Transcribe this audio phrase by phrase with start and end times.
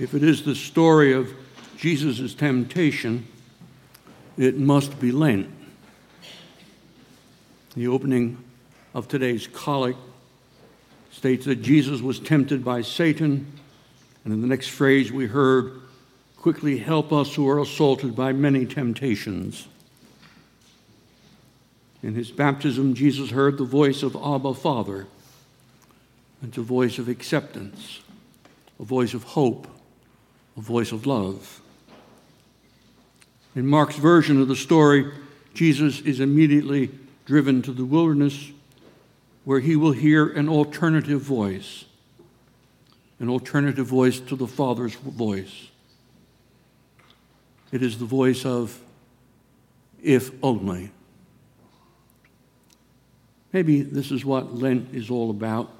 [0.00, 1.30] If it is the story of
[1.76, 3.26] Jesus' temptation,
[4.38, 5.50] it must be Lent.
[7.76, 8.42] The opening
[8.94, 9.98] of today's collect
[11.10, 13.52] states that Jesus was tempted by Satan,
[14.24, 15.82] and in the next phrase we heard,
[16.38, 19.68] quickly help us who are assaulted by many temptations.
[22.02, 25.08] In his baptism, Jesus heard the voice of Abba, Father.
[26.42, 28.00] It's a voice of acceptance,
[28.78, 29.66] a voice of hope,
[30.56, 31.60] a voice of love.
[33.54, 35.10] In Mark's version of the story,
[35.54, 36.90] Jesus is immediately
[37.24, 38.52] driven to the wilderness
[39.44, 41.84] where he will hear an alternative voice,
[43.18, 45.68] an alternative voice to the Father's voice.
[47.72, 48.80] It is the voice of,
[50.02, 50.90] if only.
[53.52, 55.70] Maybe this is what Lent is all about.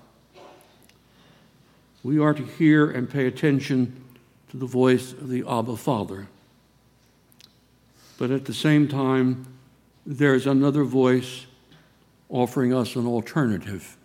[2.02, 4.05] We are to hear and pay attention
[4.51, 6.27] to the voice of the Abba Father.
[8.19, 9.47] But at the same time,
[10.05, 11.47] there's another voice
[12.29, 13.97] offering us an alternative.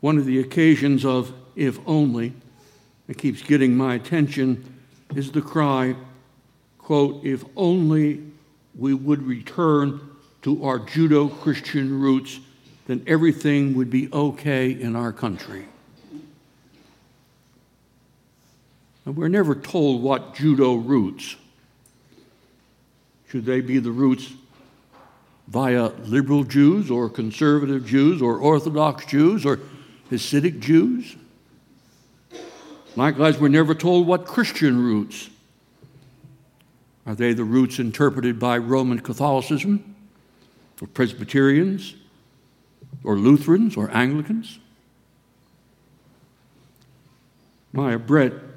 [0.00, 2.32] One of the occasions of if only
[3.06, 4.80] that keeps getting my attention
[5.14, 5.94] is the cry,
[6.78, 8.22] quote, if only
[8.74, 10.00] we would return
[10.42, 12.40] to our Judeo Christian roots,
[12.86, 15.66] then everything would be okay in our country.
[19.10, 21.34] And we're never told what Judeo roots.
[23.28, 24.32] Should they be the roots
[25.48, 29.58] via liberal Jews or conservative Jews or Orthodox Jews or
[30.12, 31.16] Hasidic Jews?
[32.94, 35.28] Likewise, we're never told what Christian roots.
[37.04, 39.96] Are they the roots interpreted by Roman Catholicism?
[40.80, 41.96] or Presbyterians
[43.02, 44.60] or Lutherans or Anglicans.
[47.72, 48.49] Maya Brett,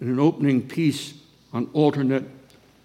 [0.00, 1.14] in an opening piece
[1.52, 2.26] on AlterNet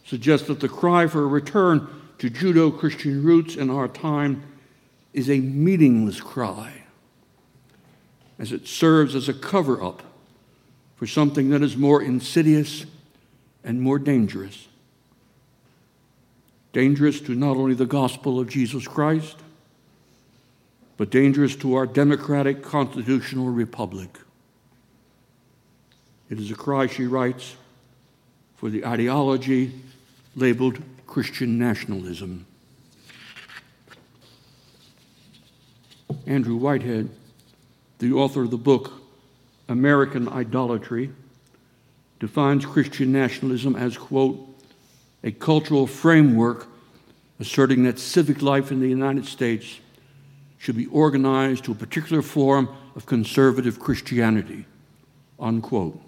[0.06, 1.88] suggests that the cry for a return
[2.20, 4.44] to Judeo Christian roots in our time
[5.14, 6.84] is a meaningless cry,
[8.40, 10.04] as it serves as a cover up
[10.96, 12.86] for something that is more insidious
[13.64, 14.68] and more dangerous
[16.74, 19.38] dangerous to not only the gospel of Jesus Christ,
[20.98, 24.18] but dangerous to our democratic constitutional republic.
[26.32, 27.58] It is a cry, she writes,
[28.56, 29.74] for the ideology
[30.34, 32.46] labeled Christian nationalism.
[36.26, 37.10] Andrew Whitehead,
[38.00, 38.94] the author of the book
[39.68, 41.12] American Idolatry,
[42.22, 44.40] defines Christian nationalism as, quote,
[45.26, 46.68] a cultural framework
[47.42, 49.82] asserting that civic life in the United States
[50.60, 54.66] should be organized to a particular form of conservative Christianity.
[55.38, 56.02] Unquote.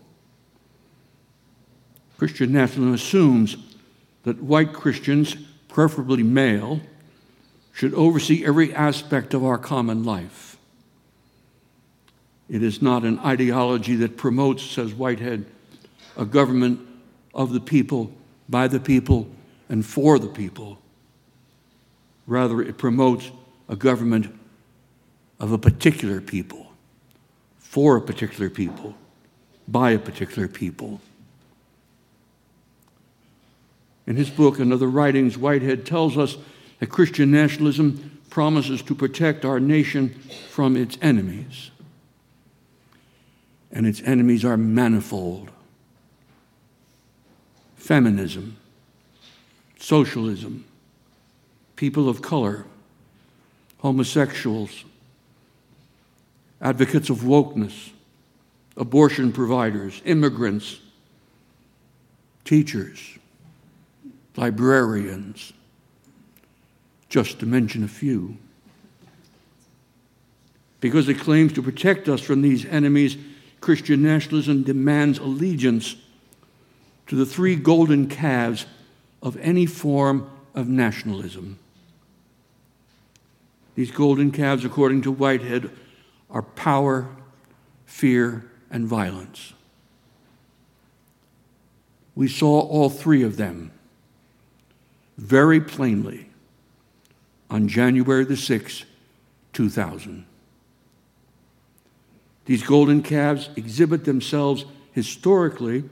[2.23, 3.57] Christian nationalism assumes
[4.23, 5.35] that white Christians,
[5.67, 6.79] preferably male,
[7.73, 10.55] should oversee every aspect of our common life.
[12.47, 15.45] It is not an ideology that promotes, says Whitehead,
[16.15, 16.79] a government
[17.33, 18.09] of the people
[18.47, 19.27] by the people
[19.67, 20.79] and for the people.
[22.25, 23.31] Rather, it promotes
[23.67, 24.33] a government
[25.41, 26.71] of a particular people,
[27.57, 28.95] for a particular people,
[29.67, 31.01] by a particular people.
[34.05, 36.37] In his book and other writings, Whitehead tells us
[36.79, 40.09] that Christian nationalism promises to protect our nation
[40.49, 41.71] from its enemies.
[43.71, 45.49] And its enemies are manifold
[47.75, 48.55] feminism,
[49.77, 50.63] socialism,
[51.75, 52.65] people of color,
[53.79, 54.85] homosexuals,
[56.61, 57.91] advocates of wokeness,
[58.77, 60.79] abortion providers, immigrants,
[62.45, 63.17] teachers,
[64.35, 65.53] librarians,
[67.09, 68.37] just to mention a few.
[70.79, 73.17] Because it claims to protect us from these enemies,
[73.61, 75.95] Christian nationalism demands allegiance
[77.07, 78.65] to the three golden calves
[79.21, 81.59] of any form of nationalism.
[83.75, 85.69] These golden calves, according to Whitehead,
[86.29, 87.07] are power,
[87.85, 89.53] fear, and violence.
[92.15, 93.71] We saw all three of them
[95.17, 96.29] very plainly
[97.49, 98.85] on January the 6th,
[99.53, 100.25] 2000.
[102.45, 105.83] These golden calves exhibit themselves historically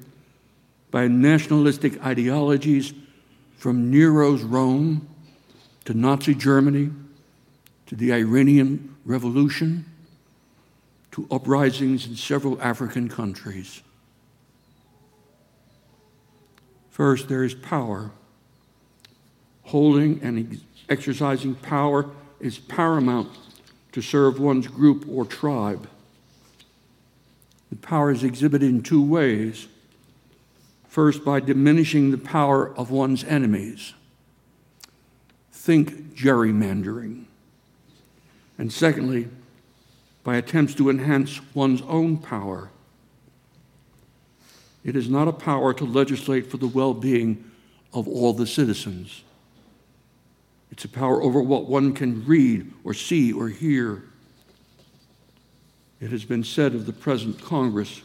[0.89, 2.94] by nationalistic ideologies
[3.57, 5.07] from Nero's Rome
[5.85, 6.89] to Nazi Germany
[7.88, 9.85] to the Iranian Revolution
[11.12, 13.81] to uprisings in several African countries.
[16.89, 18.12] First, there is power.
[19.71, 20.59] Holding and
[20.89, 22.09] exercising power
[22.41, 23.29] is paramount
[23.94, 25.88] to serve one's group or tribe.
[27.69, 29.69] The power is exhibited in two ways.
[30.89, 33.94] First, by diminishing the power of one's enemies.
[35.53, 37.27] Think gerrymandering.
[38.57, 39.29] And secondly,
[40.25, 42.71] by attempts to enhance one's own power.
[44.83, 47.50] It is not a power to legislate for the well being
[47.94, 49.24] of all the citizens.
[50.81, 54.01] It's a power over what one can read or see or hear.
[56.00, 58.01] It has been said of the present Congress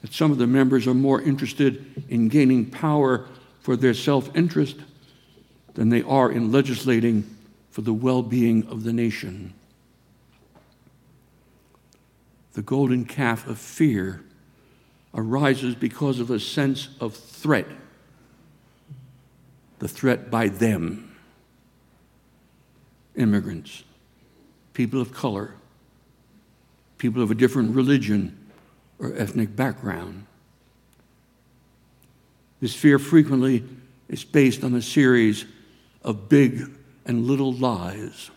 [0.00, 3.26] that some of the members are more interested in gaining power
[3.60, 4.76] for their self interest
[5.74, 7.28] than they are in legislating
[7.70, 9.52] for the well being of the nation.
[12.54, 14.24] The golden calf of fear
[15.14, 17.66] arises because of a sense of threat
[19.84, 21.14] the threat by them
[23.16, 23.84] immigrants,
[24.72, 25.56] people of color,
[26.96, 28.34] people of a different religion
[28.98, 30.24] or ethnic background.
[32.62, 33.62] This fear frequently
[34.08, 35.44] is based on a series
[36.02, 36.62] of big
[37.04, 38.30] and little lies.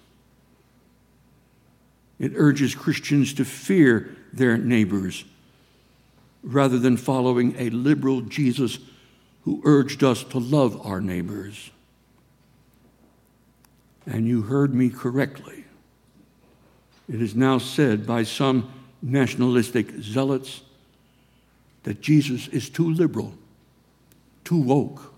[2.19, 5.23] It urges Christians to fear their neighbors
[6.43, 8.79] rather than following a liberal Jesus
[9.47, 11.71] who urged us to love our neighbors.
[14.05, 15.63] And you heard me correctly.
[17.07, 18.69] It is now said by some
[19.01, 20.63] nationalistic zealots
[21.83, 23.35] that Jesus is too liberal,
[24.43, 25.13] too woke,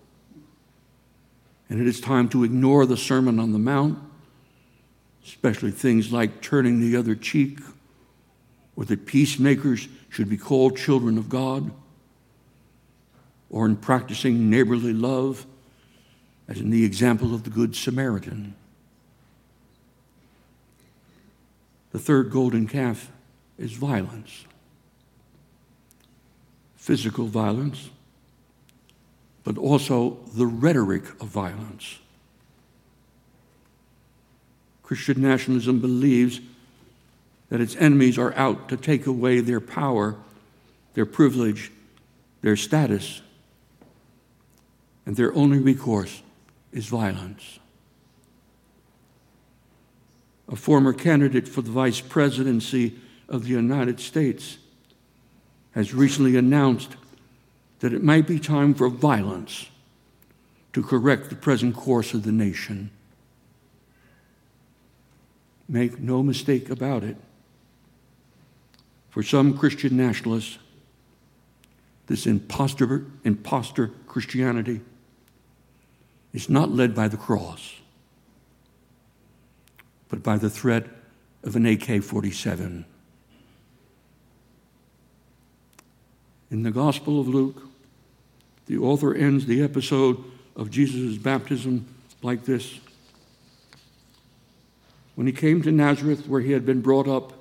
[1.67, 3.97] and it is time to ignore the Sermon on the Mount,
[5.25, 7.61] especially things like turning the other cheek,
[8.75, 11.71] or that peacemakers should be called children of God,
[13.49, 15.45] or in practicing neighborly love,
[16.47, 18.55] as in the example of the Good Samaritan.
[21.91, 23.11] The third golden calf
[23.57, 24.45] is violence
[26.75, 27.89] physical violence
[29.43, 31.99] but also the rhetoric of violence.
[34.83, 36.39] Christian nationalism believes
[37.49, 40.15] that its enemies are out to take away their power,
[40.93, 41.71] their privilege,
[42.41, 43.21] their status,
[45.09, 46.21] and their only recourse
[46.71, 47.57] is violence.
[50.47, 52.93] A former candidate for the vice presidency
[53.27, 54.59] of the United States
[55.71, 56.95] has recently announced
[57.79, 59.71] that it might be time for violence
[60.73, 62.91] to correct the present course of the nation.
[65.67, 67.17] Make no mistake about it.
[69.09, 70.59] For some Christian nationalists,
[72.05, 74.81] this imposter, impostor Christianity
[76.33, 77.75] is not led by the cross,
[80.09, 80.85] but by the threat
[81.43, 82.85] of an AK 47.
[86.51, 87.63] In the Gospel of Luke,
[88.65, 90.23] the author ends the episode
[90.55, 91.85] of Jesus' baptism
[92.21, 92.79] like this.
[95.15, 97.33] When he came to Nazareth, where he had been brought up,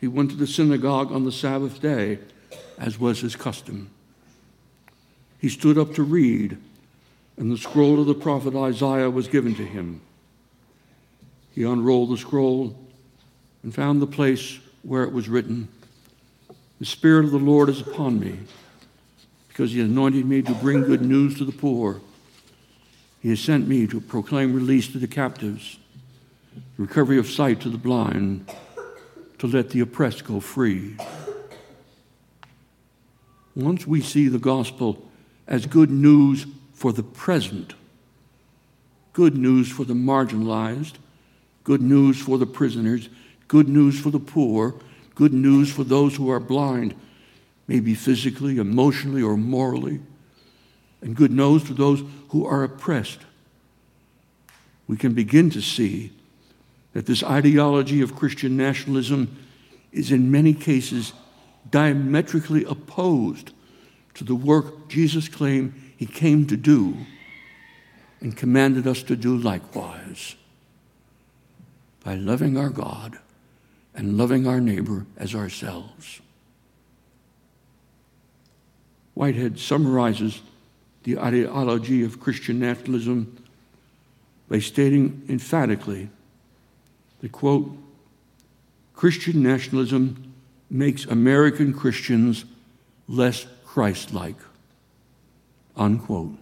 [0.00, 2.18] he went to the synagogue on the Sabbath day,
[2.78, 3.90] as was his custom.
[5.38, 6.58] He stood up to read,
[7.36, 10.00] and the scroll of the prophet Isaiah was given to him.
[11.54, 12.76] He unrolled the scroll
[13.62, 15.68] and found the place where it was written
[16.78, 18.38] The Spirit of the Lord is upon me
[19.48, 22.00] because he anointed me to bring good news to the poor.
[23.20, 25.78] He has sent me to proclaim release to the captives,
[26.76, 28.52] recovery of sight to the blind,
[29.38, 30.96] to let the oppressed go free.
[33.54, 35.08] Once we see the gospel
[35.48, 37.72] as good news for the present,
[39.14, 40.92] good news for the marginalized,
[41.64, 43.08] good news for the prisoners,
[43.48, 44.74] good news for the poor,
[45.14, 46.94] good news for those who are blind,
[47.66, 50.00] maybe physically, emotionally, or morally,
[51.00, 53.20] and good news for those who are oppressed.
[54.86, 56.12] We can begin to see
[56.92, 59.34] that this ideology of Christian nationalism
[59.92, 61.14] is in many cases
[61.70, 63.52] diametrically opposed
[64.12, 66.96] to the work Jesus claimed he came to do
[68.20, 70.36] and commanded us to do likewise
[72.04, 73.18] by loving our God
[73.94, 76.20] and loving our neighbor as ourselves.
[79.14, 80.42] Whitehead summarizes
[81.04, 83.42] the ideology of Christian nationalism
[84.48, 86.10] by stating emphatically
[87.20, 87.76] that, quote,
[88.94, 90.34] Christian nationalism
[90.70, 92.44] makes American Christians
[93.08, 94.36] less Christ like.
[95.76, 96.38] Unquote.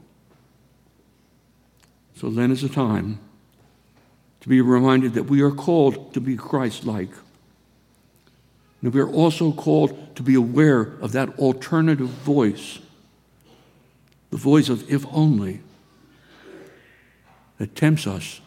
[2.16, 3.18] So then is the time
[4.40, 7.10] to be reminded that we are called to be Christ like.
[8.82, 12.78] And we are also called to be aware of that alternative voice,
[14.30, 15.60] the voice of if only,
[17.58, 18.40] that tempts us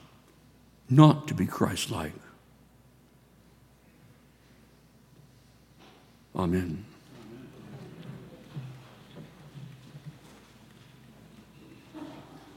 [0.90, 2.14] not to be Christ like.
[6.36, 6.86] Amen.